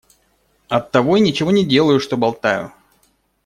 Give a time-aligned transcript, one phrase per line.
[0.67, 2.73] Оттого и ничего не делаю, что болтаю.